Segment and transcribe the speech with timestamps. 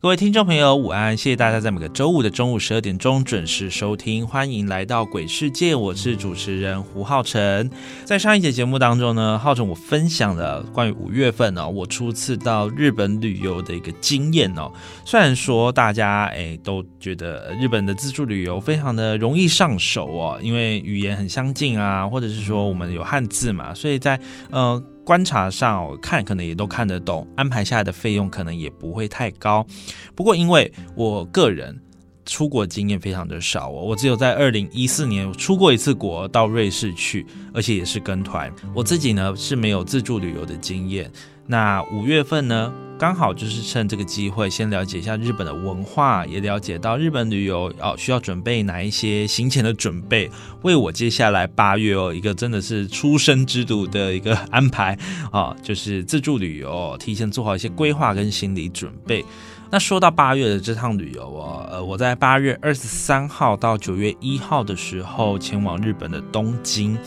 [0.00, 1.16] 各位听众朋友，午安！
[1.16, 7.68] 谢谢大家在每个周五的中午十二点钟准时收听，欢迎来到鬼世界，我是主持人胡浩辰。
[8.04, 14.70] 在上一节节目当中呢，浩辰我分享了关于五月份呢，我初次到日本旅游的一个经验哦。
[15.04, 24.80] 虽然说大家哎都觉得日本的自助旅游非常的容易上手哦，因为语言很相近啊，或者是说我们有汉字嘛，所以在呃。
[25.08, 29.66] 观察上看，可能也都看得懂，安排下来的费用可能也不会太高。
[30.14, 31.80] 不过，因为我个人
[32.26, 38.52] 出国经验非常的少，我只有在二零一四年出过一次国，到瑞士去，而且也是跟团。
[38.74, 41.10] 我自己呢是没有自助旅游的经验。
[41.48, 42.72] 那五月份呢？
[42.98, 50.28] 刚好就是趁这个机会，先了解一下日本的文化，也了解到日本旅游哦需要准备哪一些行前的准备，
[50.62, 54.98] 为我接下来八月哦一个真的是出生之犊的一个安排
[55.30, 59.24] 啊， 就是自助旅游，提前做好一些规划跟心理准备。
[59.70, 66.98] 那说到八月的这趟旅游哦，呃，我在八月二十三号到九月一号的时候前往日本的东京，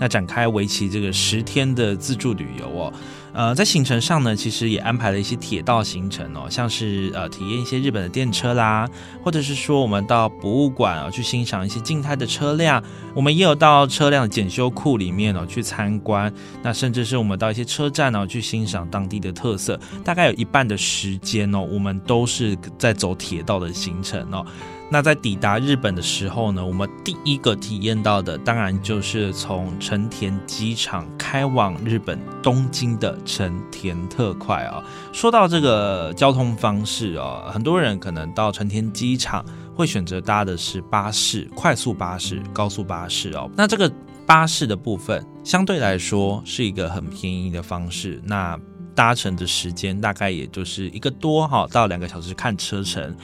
[0.00, 2.92] 那展开为期这个十天的自助旅游哦。
[3.36, 8.88] 呃，在行程上呢，其实也安排了一些铁道行程哦，像是呃体验一些日本的电车啦，
[9.22, 12.82] 或者是说我们到博物馆啊去欣赏一些静态的车辆，
[13.12, 16.32] 我们也有到车辆的检修库里面哦去参观，
[16.62, 24.46] 那甚至是我们到一些车站哦去欣赏当地的特色，大概有一半的时间哦，我们都是在走铁道的行程哦。
[24.88, 34.80] 那在抵达日本的时候呢，我们第一个体验到的，当然就是从成田机场开往日本东京的成田特快啊。
[35.12, 39.44] 说到这个交通方式哦，很多人可能到成田机场
[39.74, 43.50] 会选择搭的是巴士、快速巴士、高速巴士哦。
[43.56, 43.92] 那这个
[44.24, 48.56] 巴士的部分相对来说是一个很便宜的方式，那
[48.94, 53.16] 搭乘的时间大概也就是一个多哈到两个小时看车程。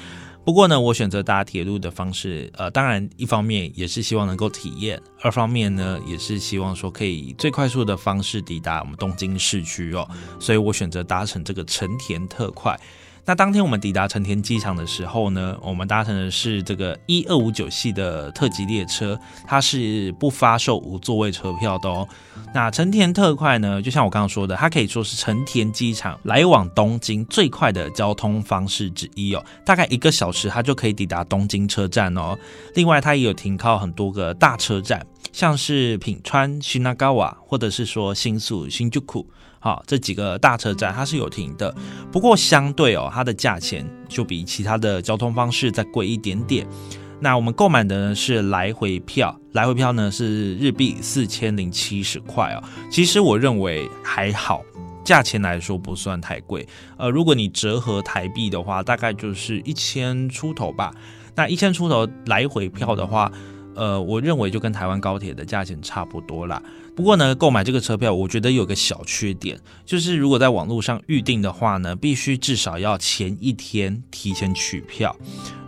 [0.45, 10.09] 不过呢，我选择搭铁路的方式，呃，当然一方面也是希望能够体验，二方面呢也是希望说可以最快速的方式抵达我们东京市区哦，
[10.41, 12.77] 所以我选择搭乘这个成田特快。
[13.25, 19.17] 那当天我们抵达成田机场的时候呢，我们搭乘的是这个一二五九系的特急列车，
[19.47, 22.09] 它是不发售无座位车票的哦。
[22.53, 32.37] 那成田特快呢，就像我刚刚说的，它可以说是成田机场来往东京最快的交通方式之一哦，大概一个小时它就可以抵达东京车站哦。
[32.75, 39.25] 另外，它也有停靠很多个大车站，像是品川、新高瓦，或者是说新宿、新宿库。
[39.63, 41.73] 好，这几个大车站它是有停的，
[42.11, 46.67] 不过相对哦，它的价钱就比其他的交通方式再贵一点点。
[47.21, 52.63] 那我们购买的呢是来回票，来回票呢是日币四千零七十块哦。
[52.91, 54.65] 其实我认为还好，
[55.05, 56.67] 价钱来说不算太贵。
[56.97, 60.93] 呃，如果你折合台币的话，大概就是一千出头吧。
[61.37, 63.31] 那一千出头来回票的话，
[63.75, 66.63] 呃，我认为就跟台湾高铁的价钱差不多啦。
[66.95, 75.17] 不过呢，购买这个车票，我觉得有个小缺点，就是如果在网络上预订的话呢，必须至少要前一天提前取票。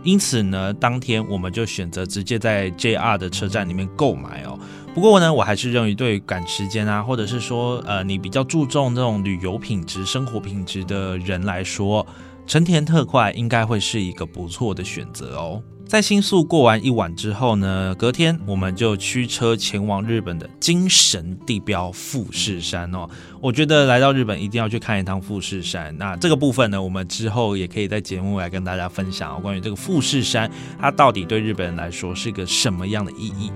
[0.03, 4.59] 因此呢，当天我们就选择直接在 JR 的车站里面购买哦。
[4.93, 12.05] 不过呢，我还是认为对赶时间啊，或者是说呃你比较注重这种旅游品质、生活品质的人来说，
[12.45, 15.61] 成田特快应该会是一个不错的选择哦。
[15.87, 23.07] 在新宿过完一晚之后呢，隔天我们就驱车前往日本的精神地标富士山哦。
[23.39, 25.95] 我觉得来到日本一定要去看一趟富士山。
[25.97, 30.51] 那这个部分呢，我们之后也可以在节目来跟大家分享哦关于这个富士山，
[30.81, 33.51] 它到底对日本人来说是一个什么样的意义。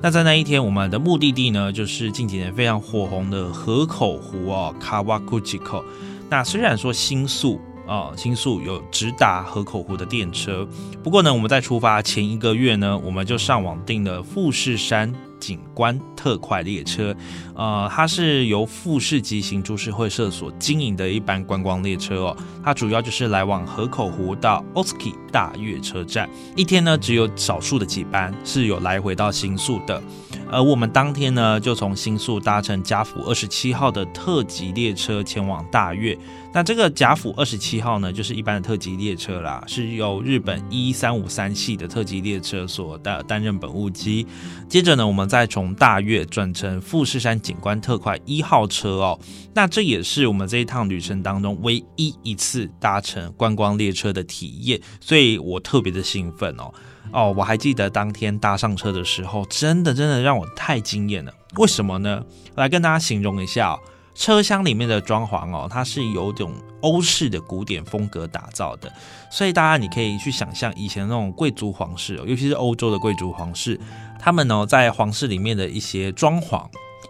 [0.00, 5.84] 那在那一天，我们的目的地呢，就是近几年非常火红的河口湖哦，Kawaguchiko。
[6.30, 7.60] 那虽然说新宿。
[7.86, 10.66] 哦，新宿有直达河口湖的电车。
[11.02, 17.14] 不过呢，我们在出发前一个月呢，我们就上网订了富士山景观特快列车。
[17.54, 22.36] 呃，它是由富士急行株式会社所经营的一班观光列车哦。
[22.62, 30.02] 它主要就是来往河口湖到 Oski 大月车站，一天呢只有少数的几班是有来回到新宿的。
[30.50, 36.16] 而我们当天呢，就从新宿搭乘甲府二十七号的特急列车前往大月。
[36.54, 44.24] 那这个甲府二十七号呢，就是一般的特急列车啦，是由日本一三五三系的特急列车所担担任本务机。
[44.68, 49.18] 接着呢，我们再从大月转乘富士山景观特快一号车哦。
[49.52, 56.72] 那这也是我们这一趟旅程当中唯一一次搭乘观光列车的体验，所以我特别的兴奋哦。
[57.10, 61.32] 哦，我还记得当天搭上车的时候，真的真的让我太惊艳了。
[61.56, 62.22] 为什么呢？
[62.54, 63.76] 来跟大家形容一下，
[64.14, 68.92] 车厢里面的装潢哦，它是有种欧式的古典风格打造的，
[69.30, 73.78] 所以大家你可以去想象以前那种贵族皇室，尤其是欧洲的贵族皇室，
[74.18, 76.64] 他们呢在皇室里面的一些装潢。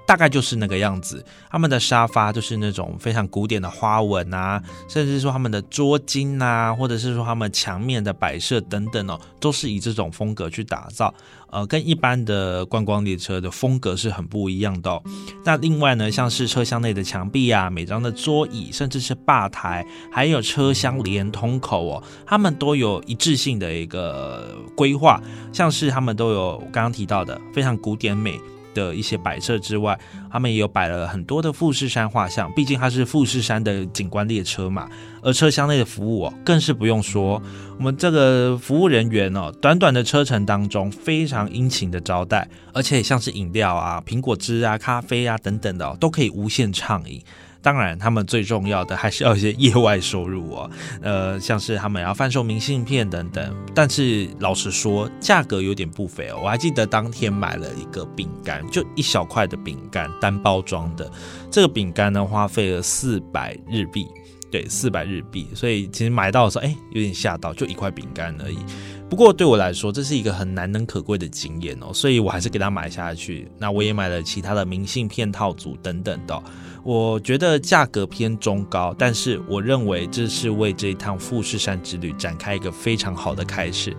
[0.06, 11.12] 大概就是那个样子，他们的沙发就是那种非常古典的花纹啊，甚至说他们的桌巾啊，或者是说他们墙面的摆设等等哦，都是以这种风格去打造，
[11.50, 15.02] 呃，跟一般的观光列车的风格是很不一样的哦。
[15.44, 25.22] 那另外呢，像是车厢内的墙壁啊，每张的桌椅，甚至是吧台，还有车厢连通口哦，他们都有一致性的一个规划，
[25.52, 28.38] 像是他们都有刚刚提到的非常古典美。
[28.74, 29.98] 的一些摆设之外，
[30.30, 34.88] 他们也有摆了很多的富士山画像，毕竟它是富士山的景观列车嘛。
[35.22, 37.40] 而车厢内的服务哦，更是不用说，
[37.78, 47.22] 我们这个服务人员哦，短短的车程当中非常殷勤的招待，而且像是饮料啊、苹果汁啊、咖啡啊等等的，都可以无限畅饮。
[47.64, 50.70] 当然，他们最重要的还是要一些业外收入哦，
[51.00, 53.56] 呃，像是他们要贩售明信片等等。
[53.74, 56.40] 但是老实说，价格有点不菲哦。
[56.44, 61.10] 我还记得当天买了一个饼干，就一小块的饼干，单包装的。
[61.50, 64.06] 这个饼干呢，花费了四百日币，
[64.50, 65.48] 对，四百日币。
[65.54, 68.58] 所以其实买到的时候，哎，有点吓到，就一块饼干而已。
[69.08, 73.48] 不过对我来说，这是一个很难能可贵的经验哦，所以我还是给他买下去。
[73.58, 76.42] 那我也买了其他的明信片套组等等的。
[76.82, 83.96] 我觉得价格偏中高，但是我认为这是为这一趟富士山之旅展开一个非常好的开始。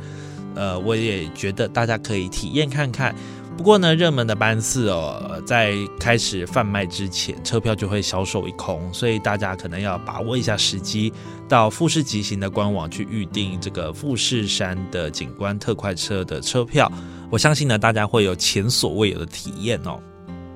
[0.54, 3.16] 呃，我也觉得大家可以体验看看。
[3.58, 11.12] 不过呢，热门的班次哦，在开始贩卖之前，车票就会销售一空，所以大家可能要把握一下时机，
[11.48, 16.92] 到富士急行的官网去预定这个富士山的景观特快车的车票。
[17.32, 20.00] 我相信呢，大家会有前所未有的体验哦。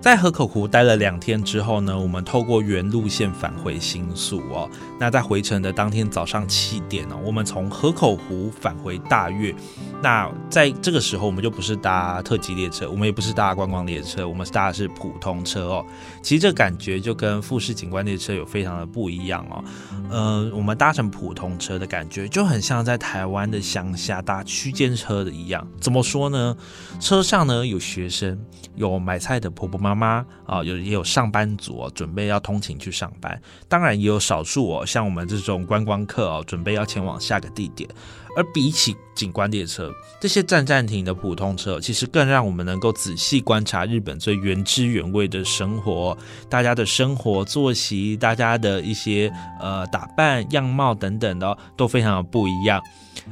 [0.02, 4.70] 在河口湖待了两天之后呢，我们透过原路线返回新宿哦。
[4.98, 9.54] 那在回程的当天早上七点哦，我们从河口湖返回大月。
[10.02, 15.86] 那在这个时候，我们就不是搭特急列车，我们也不是搭观光列车，我们搭的是普通车哦。
[16.22, 19.64] 其实这感觉就跟富士景观列车有非常的不一样哦。
[20.10, 25.68] 呃，我们搭乘普通车的感觉就很像在台湾的乡下搭区间车的一样。
[25.82, 26.56] 怎么说呢？
[27.02, 28.40] 车上呢有学生，
[28.76, 33.42] 有买菜的婆婆妈妈妈啊，有也有上班族哦，准备要通勤去上班。
[33.68, 37.90] 当然也有少数哦，像我们这种观光客哦，准备要前往下个地点。
[38.36, 46.18] 而比起景观列车这些站站停的普通车，其实更让我们能够仔细观察日本最原汁原味的生活，
[46.50, 52.82] 大家的生活作息，大家的一些呃打扮样貌等等的都非常的不一样。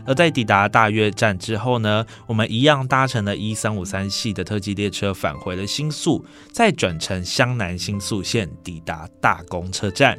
[0.05, 10.17] 而在抵达大月站之后呢，我们一样搭乘了一三五三系的特急列车返回了新宿，再转乘湘南新宿线抵达大宫车站。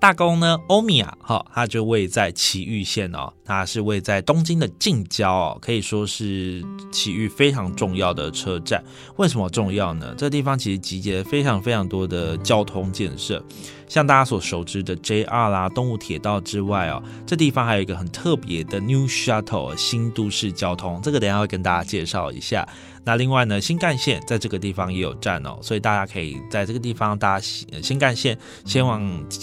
[0.00, 8.82] 大宫呢，欧米亚哈，它就位在埼玉县哦，它是位在东京的近郊哦，可以说是埼玉非常重要的车站。
[9.16, 10.14] 为什么重要呢？
[10.16, 13.44] 这地方其实集结了非常非常多的交通建设。
[13.90, 22.66] 像大家所熟知的 JR 啦、东武铁道之外哦，这地方还有一个很特别的 New Shuttle 新都市交通，这个等下会跟大家介绍一下。
[23.04, 29.02] 那另外呢，新干线在这个地方也有站哦，所以大家可以在这个地方搭新新干线前往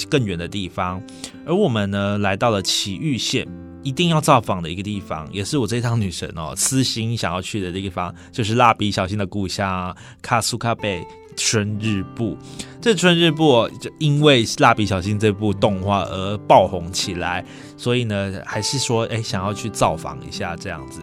[0.10, 1.04] 更远的地方。
[1.46, 3.46] 而我们呢，来到了埼玉县，
[3.84, 11.06] 一定要造访的一个地方，也是我这趟女神哦私心想要去的地方，就是蜡笔小新的故乡卡苏卡贝。
[11.38, 12.36] 春日部，
[12.82, 17.46] 这春日部就因为蜡笔小新这部动画而爆红起来，
[17.78, 21.00] 所以呢，还是说，哎，想要去造访一下这样子。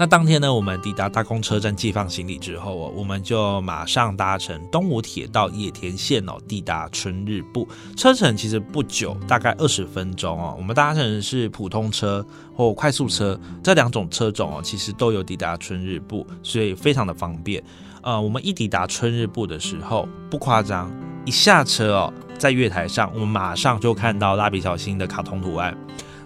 [0.00, 7.66] 那当天呢，我们抵达大公车站寄放行李之后哦，我们就马上搭乘东武铁道野田线哦，抵达春日部。
[7.96, 10.54] 车程其实不久，大概二十分钟哦。
[10.56, 17.60] 我们搭乘的是普通车或快速车这两种车种哦，其实都有抵达春日部，所以非常的方便。
[18.02, 20.90] 呃，我们一抵达春日部的时候，不夸张，
[21.24, 25.76] 一下车哦，在月台上，我们马上就看到蜡笔小新的卡通图案。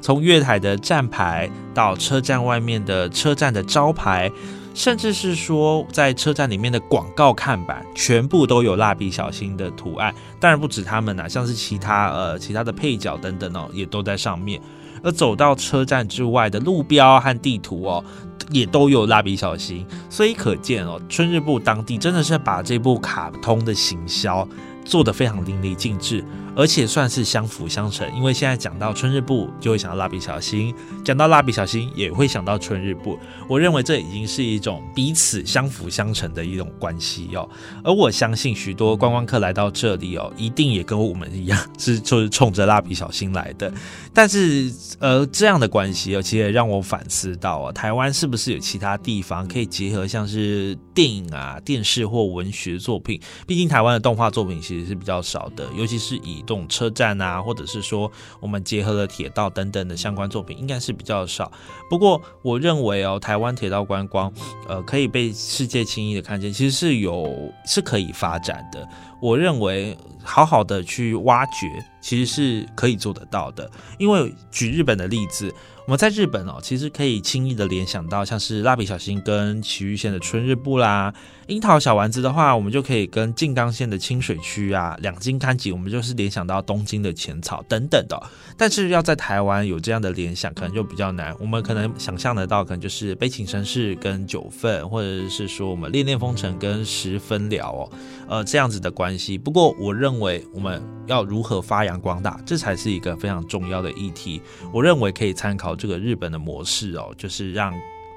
[0.01, 4.31] 从月台的站牌到车站外面的车站的招牌，
[4.75, 10.13] 甚至是说在车站里面的广告看板，全部都有蜡笔小新的图案。
[10.41, 14.61] 当然不止他们呐，像是其他呃其他的配角等等哦，也都在上面。
[15.03, 18.05] 而走到车站之外的路标和地图哦，
[18.51, 19.87] 也都有蜡笔小新。
[20.09, 24.47] 所以可见哦，春日部当地真的是把这部卡通的行销
[24.85, 26.25] 做得非常淋漓尽致。
[26.55, 30.73] 而且算是相辅相成，因为现在讲到春日部，就会想到蜡笔小新；
[31.05, 33.19] 讲到蜡笔小新，也会想到春日部。
[33.49, 37.49] 我认为这已经是一种彼此相辅相成的一种关系哦。
[37.83, 43.73] 而我相信许多观光客来到这里哦，一定也跟我们一样，是就是冲着蜡笔小新来的。
[44.13, 53.19] 但是，呃，这样的关系哦，其实也让我反思到啊，台湾是不是有其他地方可以结合像是电影啊、电视或文学作品？
[53.47, 61.51] 毕竟台湾的动画作品其实是比较少的，尤其是以这种车站啊，或者是说我们结合了铁道等等的相关作品，应该是比较少。
[61.89, 64.33] 不过，我认为哦，台湾铁道观光，
[64.69, 68.87] 呃，可以被世界轻易的看见，其实是有是可以发展的。
[69.21, 71.67] 我认为好好的去挖掘，
[72.01, 73.71] 其实是可以做得到的。
[73.99, 75.55] 因为举日本的例子。
[75.85, 81.13] 我们在日本哦，其实可以轻易的联想到像是蜡笔小新跟埼玉县的春日部啦，
[81.49, 88.23] 樱桃小丸子的话，我们就可以跟静冈县的清水区啊，两津勘吉，我们就是联想到东京的浅草等等的。
[88.57, 91.35] 但是要在台湾有这样的联想，可能就比较难。
[91.41, 97.91] 我们可能想象得到，可能就是悲情城市跟九份，或者是说我们恋恋风尘跟十分了哦，
[98.29, 99.37] 呃这样子的关系。
[99.37, 104.41] 不过我认为我们要如何发扬光大，这才是一个非常重要的议题。
[104.73, 105.73] 我认为可以参考。
[105.83, 107.73] 这个日本的模式哦，就是让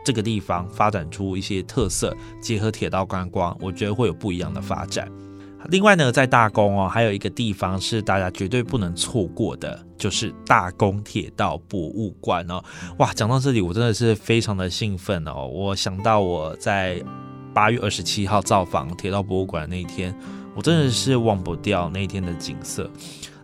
[0.05, 5.12] 这个地方发展出一些特色，结合铁道观光，我觉得会有不一样的发展。
[5.69, 12.63] 另外呢，在大宫哦，还有一个地方是大家绝对不能错过的，就是大宫铁道博物馆哦。
[13.00, 15.47] 哇，讲到这里，我真的是非常的兴奋哦。
[15.47, 17.03] 我想到我在
[17.51, 20.15] 八月二十七号造访铁道博物馆那一天，
[20.55, 22.88] 我真的是忘不掉那一天的景色。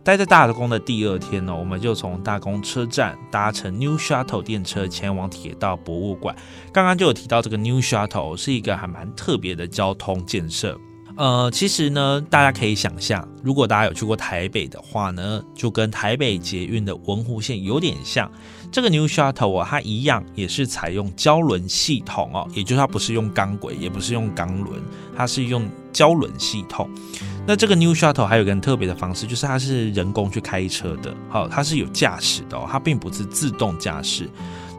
[0.03, 6.35] 待在大宫的第二天呢，我们就从大宫车站搭乘 New Shuttle 电车前往铁道博物馆。
[6.73, 10.75] 刚刚就有提到，这个 New Shuttle 是一个还蛮特别的交通建设。
[11.17, 18.31] 呃，其实呢，大家可以想象，如果大家有去过台北的话呢，就跟台北捷运的文湖线有点像。
[18.71, 24.81] 这个 New Shuttle 啊，它一样也是采用胶轮系统哦，也就是它不是用钢轨，也不是用钢轮，
[25.15, 26.89] 它是用胶轮系统。
[27.47, 34.29] 那这个 New Shuttle 还有个很特别的方式，就是它是人工去开车的，好，它是有驾驶的哦，它并不是自动驾驶。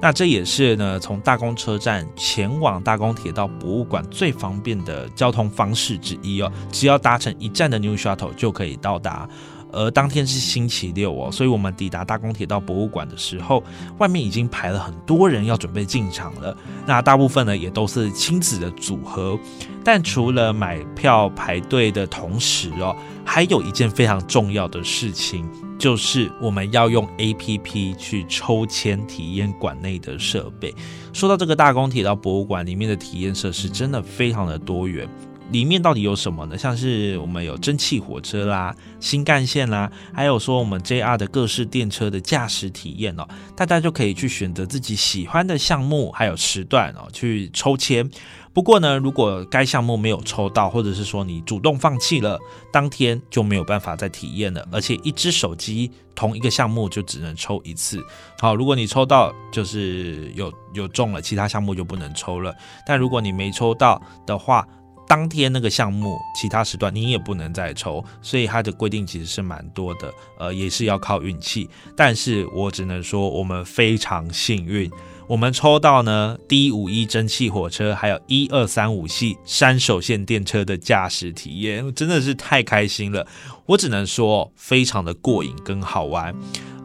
[0.01, 9.29] 那这也是呢，从大宫车站前往大宫铁道博物馆最方便的交通方式之一哦，只要搭乘一站的 New Shuttle 就可以到达。
[9.73, 13.63] 而当天是星期六哦，所以我们抵达大宫铁道博物馆的时候，
[13.99, 16.57] 外面已经排了很多人要准备进场了。
[16.87, 19.39] 那大部分呢也都是亲子的组合，
[19.83, 25.49] 但除了买票排队的同时哦，还有一件非常重要的事情，
[25.79, 30.75] 就是我们要用 A P P 去抽签体验馆内的设备。
[31.13, 35.09] 说到这个大宫铁道博物馆里面的体验设施，真的非常的多元。
[35.53, 36.57] 里面到底有什么呢？
[36.57, 48.11] 像是我们有蒸汽火车啦、新干线啦，还有说我们 JR 的各式电车的驾驶体验哦，大家就可以去选择自己喜欢的项目，还有时段哦，去抽签。
[48.55, 52.39] 不过呢，如果该项目没有抽到，或者是说你主动放弃了，
[52.71, 54.67] 当天就没有办法再体验了。
[54.71, 57.99] 而且一只手机同一个项目就只能抽一次。
[58.39, 62.55] 好，如果你抽到就是有有中了，其他项目就不能抽了。
[62.87, 64.69] 但如果你没抽到的话，
[65.13, 71.69] 当天那个项目，其他时段你也不能再抽，所以它的规定其实是蛮多的，呃，也是要靠运气。
[71.95, 74.91] 但是我只能说，我们非常幸运，
[75.27, 83.27] 我们抽到呢 D 五一蒸汽火车，还有一二三五系山手线电车的驾驶体验，真的是太开心了。
[83.67, 86.35] 我只能说，非常的过瘾跟好玩。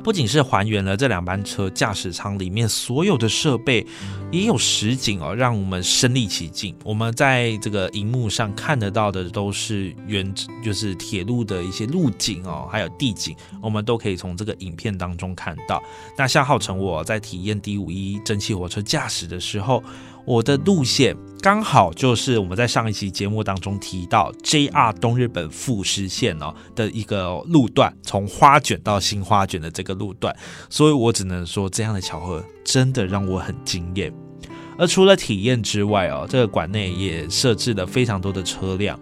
[0.07, 3.85] 不仅是还原了这两班车驾驶舱里面所有的设备，
[4.31, 6.73] 也有实景哦，让我们身临其境。
[6.85, 10.33] 我们在这个荧幕上看得到的都是原
[10.63, 15.83] 就是铁路的一些路景哦，还有地景，我们都可以从这个影片当中看到。
[16.17, 19.83] 那像浩成我在体验 D 五一蒸汽火车驾驶的时候。
[20.27, 30.35] 我的路线刚好就是我们在上一期节目当中提到 JR 东日本富士线哦的一个路段，从花卷到新花卷的这个路段，
[30.69, 34.13] 所以我只能说这样的巧合真的让我很惊艳。
[34.77, 38.99] 而除了体验之外哦，这个馆内也设置了非常多的车辆，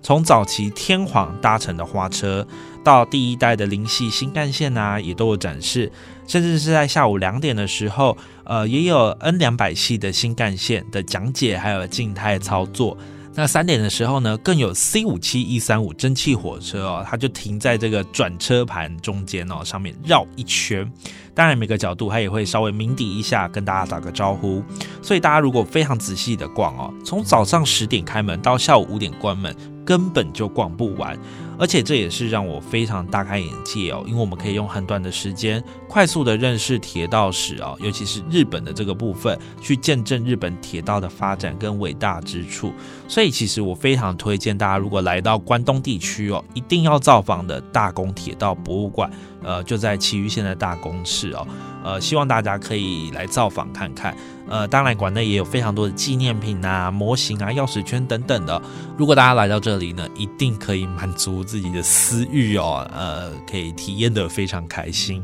[0.00, 2.46] 从早期天皇搭乘的花车，
[2.84, 5.90] 到第一代的灵系新干线啊，也都有展示。
[6.26, 8.14] 甚至是在下午两点的时候，
[8.48, 12.96] 呃，也有 N 两百系的新干线的讲解，还有静态操作。
[13.34, 20.90] 那三点的时候呢，更有 C 五七一三五蒸汽火车哦，它就停在这个转车盘中间哦，上面绕一圈。
[21.34, 24.60] 当然，每个角度它也会稍微鸣笛一下，跟大家打个招呼。
[25.02, 31.16] 所以大家如果非常仔细的逛哦，从早上十点开门到下午五点关门，根本就逛不完。
[31.58, 42.72] 而且这也是让我非常大开眼界哦，因为我们可以用很短的时间，快速的认识铁道史哦，尤其是日本的这个部分，去见证日本铁道的发展跟伟大之处。
[43.08, 49.10] 所以其实我非常推荐大家，如果来到关东地区哦，一定要造访的大宫铁道博物馆，
[49.42, 51.46] 呃，就在岐玉县的大宫市哦，
[51.82, 54.16] 呃，希望大家可以来造访看看。
[54.48, 58.60] 呃，当然馆内也有非常多的纪念品啊、模型啊、钥匙圈等等的。
[58.96, 65.22] 如果大家来到这里呢，一定可以满足自己的私欲哦，呃，可以体验的非常开心。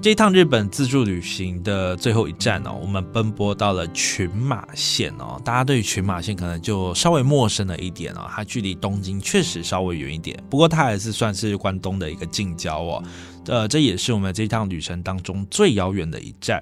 [0.00, 5.40] 这趟日本自助旅行的最后一站哦，我们奔波到了群马县哦。
[5.44, 13.04] 大家对于群马县可能就稍微陌生了一点哦，它距离东京确实稍微远一点，不过它还是算是关东的一个近郊哦。
[13.46, 16.60] 呃，这也是我们这趟旅程当中最遥远的一站。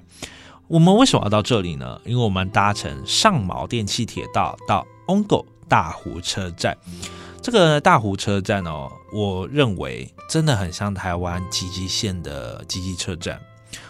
[0.71, 1.99] 我们为什么要到这里呢？
[2.05, 6.77] 因为我们搭乘上毛电气铁道到 Ongo 大湖车站。
[7.41, 13.37] 这个大湖车站哦，我认为真的很像台湾吉吉县的吉吉车站。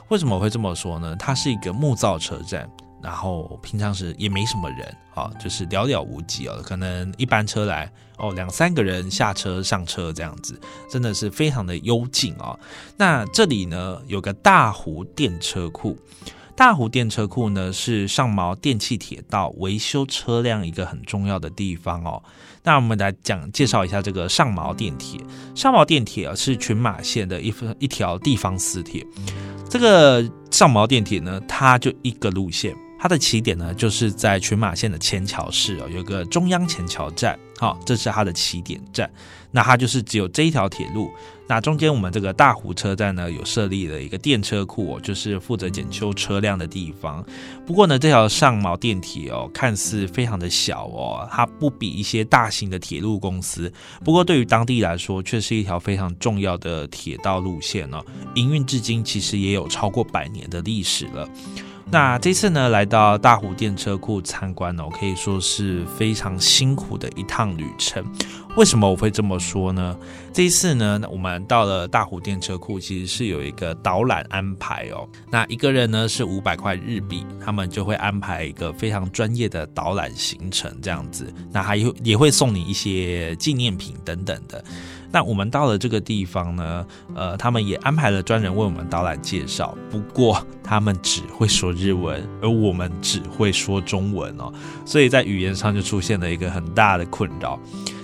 [0.07, 1.15] 为什么会这么说呢？
[1.17, 2.67] 它是一个木造车站，
[2.99, 6.59] 然后平常时也没什么人啊，就是寥寥无几哦。
[6.63, 10.59] 可能一班车来哦，两三个人下车上车这样子，
[10.89, 12.57] 真的是非常的幽静啊。
[12.97, 15.95] 那这里呢，有个大湖电车库。
[16.61, 22.21] 大湖电车库呢，是上毛电气铁道维修车辆一个很重要的地方哦。
[22.61, 25.19] 那我们来讲介绍一下这个上毛电铁。
[25.55, 29.03] 上毛电铁啊，是群马县的一一条地方私铁。
[29.67, 39.11] 这个上毛电铁呢，它就一个路线，它的起点呢，就是在群马县的前桥市哦，有个中央前桥站，好，这是它的起点站。
[39.49, 41.09] 那它就是只有这一条铁路。
[41.51, 47.21] 那中间我们这个大湖车站呢，有设立了一个电车库，就是负责检修车辆的地方。
[47.65, 53.69] 不过呢，这条上毛电铁哦，看似非常的小哦，它不比一些大型的铁路公司。
[54.01, 58.01] 不过对于当地来说，却是一条非常重要的铁道路线哦。
[58.35, 61.27] 营运至今其实也有超过百年的历史了。
[61.93, 68.01] 那这次呢，来到大湖电车库参观哦，可以说是非常辛苦的一趟旅程。
[68.57, 69.97] 为什么我会这么说呢？
[70.33, 75.07] 这一次呢，我们到了大湖电车库，其实是有一个导览安排哦。
[75.29, 81.33] 那一个人呢是五百块日币，他们就会安排一个非常专业的导览行程这样子。
[81.49, 84.61] 那还有也会送你一些纪念品等等的。
[85.13, 86.85] 那我们到了这个地方呢，
[87.15, 89.77] 呃，他们也安排了专人为我们导览介绍。
[89.89, 94.51] 不过他们只会说日文，而我们只会说中文哦，
[94.85, 97.57] 所以在语言上就出现了一个很大的困扰。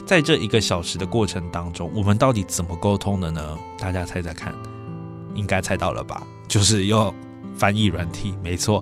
[0.07, 3.57] 在这一个小时的过程当中，我们到底怎么沟通的呢？
[3.77, 4.55] 大家猜猜看，
[5.35, 6.25] 应该猜到了吧？
[6.47, 7.13] 就是用
[7.57, 8.81] 翻译软体，没错。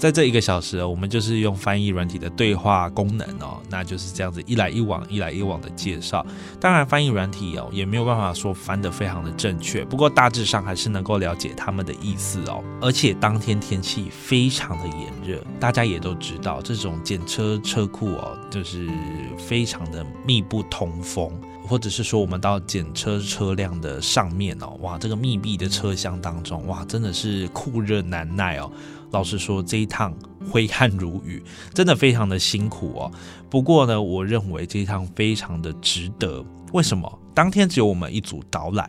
[0.00, 6.24] 在这一个小时，我们就是用翻译软体的对话功能哦，那就是这样子一来一往、一来一往的介绍。
[6.58, 12.64] 当然，翻译软体哦也没有办法说翻得非常的正确，不过大致上还是能够了解他们的意思哦。
[12.80, 18.88] 而且当天天气非常的炎热，大家也都知道，这种检车车库哦，就是
[19.36, 21.30] 非常的密不通风，
[21.68, 28.72] 或者是说我们到检车车辆的上面哦，哇，这个密闭的车厢当中，哇，真的是酷热难耐哦。
[29.10, 30.14] 老实说，这一趟
[30.50, 31.42] 挥汗如雨，
[31.74, 33.12] 真的非常的辛苦哦。
[33.48, 36.44] 不过呢，我认为这一趟非常的值得。
[36.72, 37.18] 为什么？
[37.34, 38.88] 当天只有我们一组导览。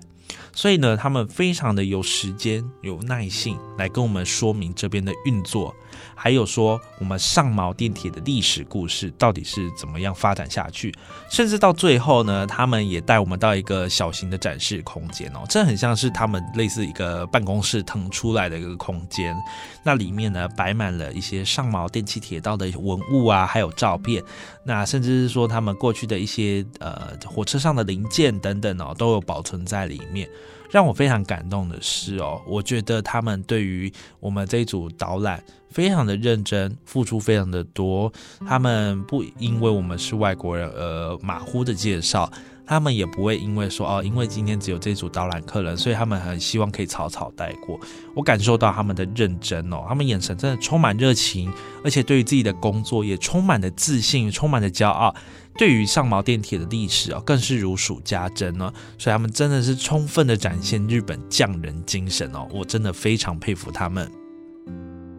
[0.53, 5.73] 所以呢，他们非常的有时间、有耐性来跟我们说明这边的运作，
[6.15, 10.93] 还有说我们上毛电铁的历史故事到底是怎么样发展下去，
[11.29, 19.35] 甚至到最后呢，他们也带我们到一个小型的展示空间哦，这很像是他们类似一个办公室腾出来的一个空间，
[19.83, 24.23] 那里面呢摆满了一些上毛电气铁道的文物啊，还有照片，
[24.63, 30.29] 那甚至是说他们过去的一些呃火车上的零件等等哦，都有保存在里面。
[30.69, 38.11] 让我非常感动的是哦，我觉得他们对于我们这一组导览非常的认真，付出非常的多。
[38.45, 42.31] 他们不因为我们是外国人而马虎的介绍，
[42.65, 47.79] 他们也不会因为说哦，因为今天只有这组导览客人，所以他们很希望可以草草带过。
[48.15, 51.51] 我感受到他们的认真哦，他们眼神真的充满热情，
[51.83, 55.15] 而且对于自己的工作也充满了自信，充满了骄傲。
[55.57, 58.71] 对于上毛电铁的历史哦，更是如数家珍呢。
[58.97, 64.09] 所以他们真的是充分的展现日本匠人精神哦，我真的非常佩服他们。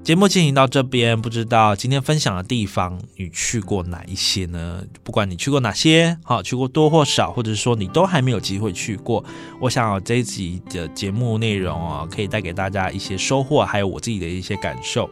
[0.02, 4.82] 节目进行到这边，不知道今天分享的地方你去过哪一些呢？
[5.04, 9.24] 不管你去过哪些，好去过多或少，或者说你都还没有机会去过，
[9.60, 15.08] 我想这一集的节目内容啊，可以带给大家一些收获，还有我自己的一些感受。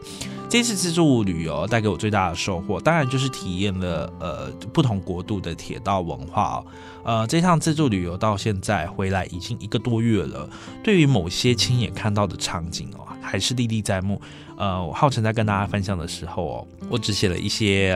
[0.49, 6.65] 这次自助旅游带给我最大的收获，当然就是体验了呃不同国度的铁道文化哦。
[7.03, 10.49] 呃，这趟自助旅游到现在回来已经一个多月了，
[10.83, 14.21] 对于某些亲眼看到的场景哦，还是历历在目。
[14.61, 17.95] 呃，我浩辰在跟大家分享的时候哦，我只写了一些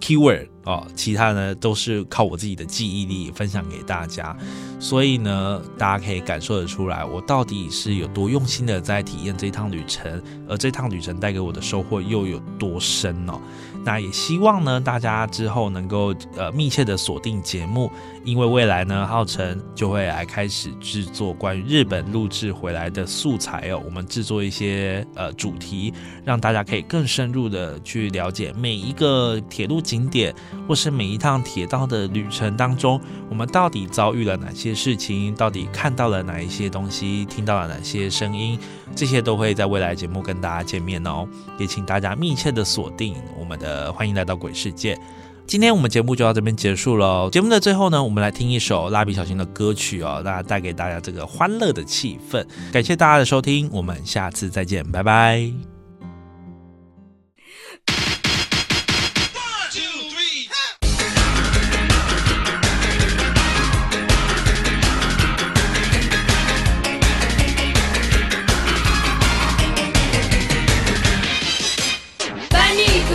[0.00, 4.36] keyword 哦，其他呢都是靠我自己的记忆力分享给大家。
[4.80, 13.38] 所以呢，大家可以感受得出来，我到底是有多用心的在体验这趟旅程，而这趟旅程带给我的收获又有多深哦。
[13.84, 17.90] 那也希望呢，大家之后能够呃密切的锁定节目，
[18.24, 23.80] 因为未来呢，浩辰就会来开始制作关于日本录制回来的素材哦。
[23.84, 25.92] 我们制作一些呃主题，
[26.24, 30.34] 让大家可以更深入的去了解每一个铁路景点，
[30.68, 38.58] 或是每一趟铁道的旅程当中，我们到底遭遇了哪些事情，到底看到了哪一些东西，听到了哪些声音。
[38.94, 41.26] 这些都会在未来节目跟大家见面哦，
[41.58, 44.98] 也请大家密切的锁定我们的欢迎来到鬼世界。
[45.46, 47.28] 今天我们节目就到这边结束了。
[47.30, 52.46] 节目的最后呢，我们来听一首蜡笔小新的歌曲哦，那带给大家这个欢乐的气氛。
[52.72, 55.69] 感谢大家的收听，我们下次再见，拜拜。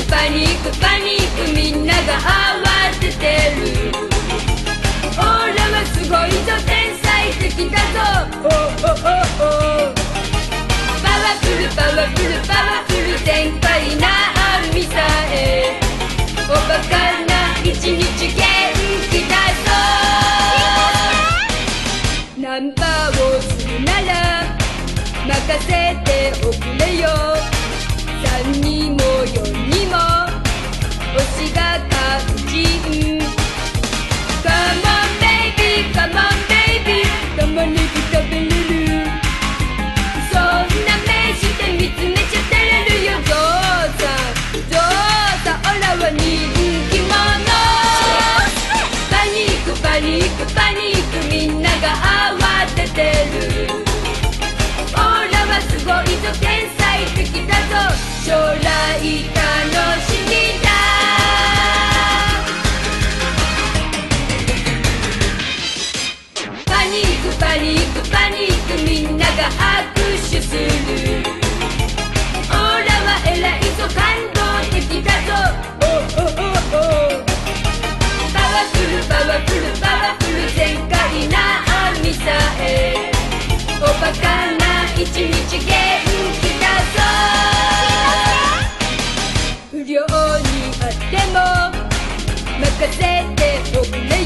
[0.09, 3.23] パニックパニックみんなが慌てて
[3.55, 3.91] る。
[5.17, 7.05] オラはすごいぞ天才
[7.39, 7.97] 的だぞ。
[8.43, 9.93] おおおお
[11.01, 14.03] パワフルパワフルパワフル全開な
[14.35, 14.93] アルミさ
[15.31, 15.33] え。
[16.47, 16.93] おバカ
[17.25, 17.31] な
[17.63, 17.95] 一日
[18.35, 18.43] 元
[19.09, 19.33] 気だ
[19.65, 19.67] ぞ。
[22.37, 24.11] ナンパをするなら
[25.27, 25.33] 任
[25.65, 25.67] せ
[26.03, 27.34] ておくれよ。
[58.25, 58.63] 将来
[59.33, 59.41] 楽
[60.01, 60.31] しみ
[60.63, 60.67] だ。
[66.65, 69.61] パニックパニックパニックみんなが拍
[70.29, 70.59] 手する。
[72.49, 72.57] オラ
[73.03, 73.99] は偉いぞ感
[74.33, 74.39] 動
[74.73, 75.29] 的だぞ。
[75.81, 75.83] お
[76.21, 76.57] おおお
[78.33, 80.93] パワフルパワフルパワフル全開
[81.29, 81.35] な
[81.91, 82.21] 網さ
[82.59, 82.63] え。
[83.77, 84.23] おバカ
[84.57, 84.63] な
[84.97, 85.69] 一日元
[86.41, 86.63] 気だ
[86.95, 87.74] ぞ。
[92.77, 94.24] Cause they, they broke me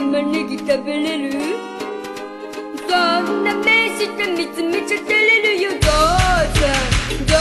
[0.00, 1.32] 玉ねぎ食べれる？
[2.88, 5.72] そんな目して見つめちゃ照れるよ。
[5.72, 5.80] どう
[6.56, 6.64] さ
[7.28, 7.38] どう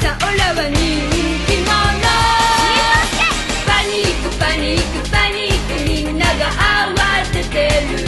[0.00, 0.80] ウオラは人
[1.44, 1.68] 気者。
[3.66, 6.40] パニックパニックパニックみんなが
[6.88, 6.96] 慌
[7.34, 8.00] ててる。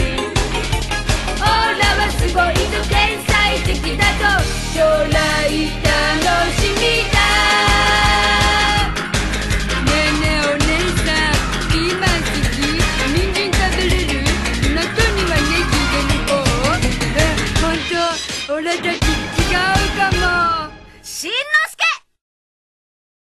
[1.37, 2.81] オラはすごいぞ。
[2.89, 5.12] 天才的だぞ。